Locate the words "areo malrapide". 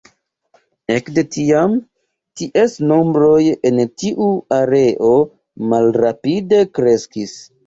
4.59-6.65